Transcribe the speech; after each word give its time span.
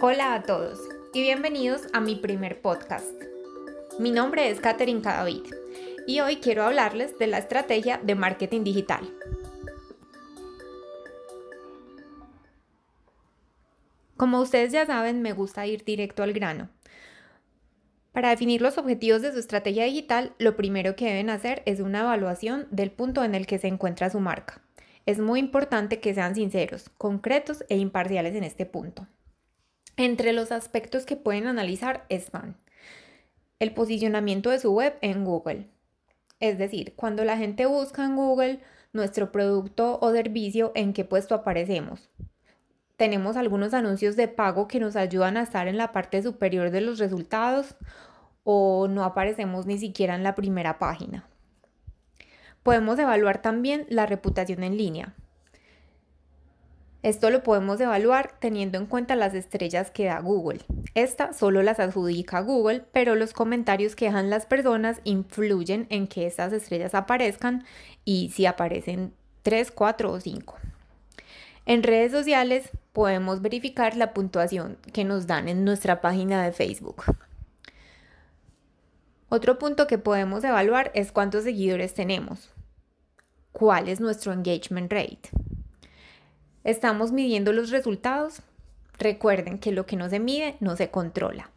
Hola 0.00 0.34
a 0.34 0.42
todos 0.44 0.78
y 1.12 1.22
bienvenidos 1.22 1.82
a 1.92 1.98
mi 1.98 2.14
primer 2.14 2.62
podcast. 2.62 3.20
Mi 3.98 4.12
nombre 4.12 4.48
es 4.48 4.60
Katherine 4.60 5.02
Cadavid 5.02 5.42
y 6.06 6.20
hoy 6.20 6.36
quiero 6.36 6.62
hablarles 6.62 7.18
de 7.18 7.26
la 7.26 7.38
estrategia 7.38 7.98
de 8.00 8.14
marketing 8.14 8.62
digital. 8.62 9.12
Como 14.16 14.40
ustedes 14.40 14.70
ya 14.70 14.86
saben, 14.86 15.20
me 15.20 15.32
gusta 15.32 15.66
ir 15.66 15.84
directo 15.84 16.22
al 16.22 16.32
grano. 16.32 16.68
Para 18.12 18.30
definir 18.30 18.62
los 18.62 18.78
objetivos 18.78 19.20
de 19.20 19.32
su 19.32 19.40
estrategia 19.40 19.82
digital, 19.86 20.32
lo 20.38 20.54
primero 20.54 20.94
que 20.94 21.06
deben 21.06 21.28
hacer 21.28 21.64
es 21.66 21.80
una 21.80 22.02
evaluación 22.02 22.68
del 22.70 22.92
punto 22.92 23.24
en 23.24 23.34
el 23.34 23.48
que 23.48 23.58
se 23.58 23.66
encuentra 23.66 24.10
su 24.10 24.20
marca. 24.20 24.62
Es 25.06 25.18
muy 25.18 25.40
importante 25.40 25.98
que 25.98 26.14
sean 26.14 26.36
sinceros, 26.36 26.88
concretos 26.98 27.64
e 27.68 27.78
imparciales 27.78 28.36
en 28.36 28.44
este 28.44 28.64
punto. 28.64 29.08
Entre 29.98 30.32
los 30.32 30.50
aspectos 30.52 31.04
que 31.04 31.16
pueden 31.16 31.46
analizar 31.46 32.06
están 32.08 32.56
el 33.58 33.74
posicionamiento 33.74 34.48
de 34.48 34.60
su 34.60 34.72
web 34.72 34.96
en 35.02 35.24
Google. 35.24 35.68
Es 36.40 36.56
decir, 36.56 36.94
cuando 36.96 37.24
la 37.24 37.36
gente 37.36 37.66
busca 37.66 38.06
en 38.06 38.16
Google 38.16 38.60
nuestro 38.94 39.30
producto 39.30 39.98
o 40.00 40.12
servicio, 40.12 40.72
¿en 40.74 40.94
qué 40.94 41.04
puesto 41.04 41.34
aparecemos? 41.34 42.08
tenemos 42.98 43.36
algunos 43.36 43.74
anuncios 43.74 44.16
de 44.16 44.26
pago 44.26 44.66
que 44.66 44.80
nos 44.80 44.96
ayudan 44.96 45.36
a 45.36 45.42
estar 45.42 45.68
en 45.68 45.78
la 45.78 45.92
parte 45.92 46.20
superior 46.20 46.70
de 46.70 46.80
los 46.80 46.98
resultados 46.98 47.76
o 48.42 48.88
no 48.88 49.04
aparecemos 49.04 49.66
ni 49.66 49.78
siquiera 49.78 50.16
en 50.16 50.24
la 50.24 50.34
primera 50.34 50.80
página. 50.80 51.24
Podemos 52.64 52.98
evaluar 52.98 53.40
también 53.40 53.86
la 53.88 54.04
reputación 54.04 54.64
en 54.64 54.76
línea. 54.76 55.14
Esto 57.02 57.30
lo 57.30 57.44
podemos 57.44 57.80
evaluar 57.80 58.34
teniendo 58.40 58.76
en 58.76 58.86
cuenta 58.86 59.14
las 59.14 59.32
estrellas 59.32 59.92
que 59.92 60.06
da 60.06 60.18
Google. 60.18 60.60
Esta 60.94 61.32
solo 61.32 61.62
las 61.62 61.78
adjudica 61.78 62.40
Google, 62.40 62.84
pero 62.92 63.14
los 63.14 63.32
comentarios 63.32 63.94
que 63.94 64.06
dejan 64.06 64.30
las 64.30 64.46
personas 64.46 65.00
influyen 65.04 65.86
en 65.90 66.08
que 66.08 66.26
estas 66.26 66.52
estrellas 66.52 66.96
aparezcan 66.96 67.64
y 68.04 68.30
si 68.34 68.46
aparecen 68.46 69.14
3, 69.42 69.70
4 69.70 70.10
o 70.10 70.20
5. 70.20 70.56
En 71.66 71.84
redes 71.84 72.10
sociales 72.10 72.70
podemos 72.92 73.42
verificar 73.42 73.96
la 73.96 74.12
puntuación 74.12 74.76
que 74.92 75.04
nos 75.04 75.28
dan 75.28 75.48
en 75.48 75.64
nuestra 75.64 76.00
página 76.00 76.42
de 76.42 76.50
Facebook. 76.50 77.04
Otro 79.28 79.58
punto 79.58 79.86
que 79.86 79.98
podemos 79.98 80.42
evaluar 80.42 80.90
es 80.94 81.12
cuántos 81.12 81.44
seguidores 81.44 81.94
tenemos. 81.94 82.50
¿Cuál 83.52 83.88
es 83.88 84.00
nuestro 84.00 84.32
engagement 84.32 84.90
rate? 84.92 85.28
¿Estamos 86.68 87.12
midiendo 87.12 87.54
los 87.54 87.70
resultados? 87.70 88.42
Recuerden 88.98 89.58
que 89.58 89.72
lo 89.72 89.86
que 89.86 89.96
no 89.96 90.10
se 90.10 90.20
mide 90.20 90.56
no 90.60 90.76
se 90.76 90.90
controla. 90.90 91.48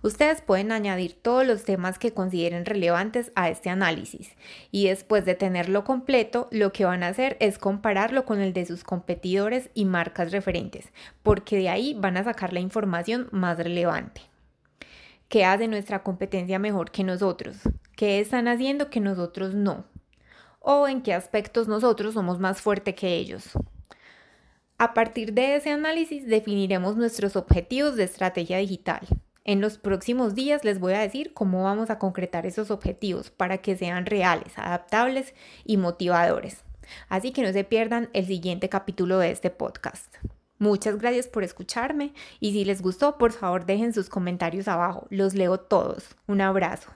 Ustedes 0.00 0.42
pueden 0.42 0.70
añadir 0.70 1.20
todos 1.20 1.44
los 1.44 1.64
temas 1.64 1.98
que 1.98 2.12
consideren 2.12 2.64
relevantes 2.64 3.32
a 3.34 3.50
este 3.50 3.68
análisis 3.68 4.36
y 4.70 4.86
después 4.86 5.24
de 5.24 5.34
tenerlo 5.34 5.82
completo, 5.82 6.46
lo 6.52 6.70
que 6.72 6.84
van 6.84 7.02
a 7.02 7.08
hacer 7.08 7.36
es 7.40 7.58
compararlo 7.58 8.24
con 8.24 8.40
el 8.40 8.52
de 8.52 8.64
sus 8.64 8.84
competidores 8.84 9.70
y 9.74 9.86
marcas 9.86 10.30
referentes, 10.30 10.92
porque 11.24 11.56
de 11.56 11.70
ahí 11.70 11.96
van 11.98 12.16
a 12.16 12.22
sacar 12.22 12.52
la 12.52 12.60
información 12.60 13.26
más 13.32 13.58
relevante. 13.58 14.20
¿Qué 15.28 15.44
hace 15.44 15.66
nuestra 15.66 16.04
competencia 16.04 16.60
mejor 16.60 16.92
que 16.92 17.02
nosotros? 17.02 17.56
¿Qué 17.96 18.20
están 18.20 18.46
haciendo 18.46 18.88
que 18.88 19.00
nosotros 19.00 19.54
no? 19.54 19.84
¿O 20.60 20.86
en 20.86 21.02
qué 21.02 21.12
aspectos 21.12 21.66
nosotros 21.66 22.14
somos 22.14 22.38
más 22.38 22.60
fuertes 22.60 22.94
que 22.94 23.16
ellos? 23.16 23.58
A 24.80 24.94
partir 24.94 25.32
de 25.32 25.56
ese 25.56 25.70
análisis 25.70 26.24
definiremos 26.24 26.96
nuestros 26.96 27.34
objetivos 27.34 27.96
de 27.96 28.04
estrategia 28.04 28.58
digital. 28.58 29.00
En 29.42 29.60
los 29.60 29.76
próximos 29.76 30.36
días 30.36 30.62
les 30.62 30.78
voy 30.78 30.92
a 30.92 31.00
decir 31.00 31.34
cómo 31.34 31.64
vamos 31.64 31.90
a 31.90 31.98
concretar 31.98 32.46
esos 32.46 32.70
objetivos 32.70 33.30
para 33.30 33.58
que 33.58 33.76
sean 33.76 34.06
reales, 34.06 34.56
adaptables 34.56 35.34
y 35.64 35.78
motivadores. 35.78 36.62
Así 37.08 37.32
que 37.32 37.42
no 37.42 37.52
se 37.52 37.64
pierdan 37.64 38.08
el 38.12 38.26
siguiente 38.26 38.68
capítulo 38.68 39.18
de 39.18 39.32
este 39.32 39.50
podcast. 39.50 40.14
Muchas 40.60 40.96
gracias 40.96 41.26
por 41.26 41.42
escucharme 41.42 42.12
y 42.38 42.52
si 42.52 42.64
les 42.64 42.80
gustó, 42.80 43.18
por 43.18 43.32
favor 43.32 43.66
dejen 43.66 43.92
sus 43.92 44.08
comentarios 44.08 44.68
abajo. 44.68 45.08
Los 45.10 45.34
leo 45.34 45.58
todos. 45.58 46.14
Un 46.28 46.40
abrazo. 46.40 46.92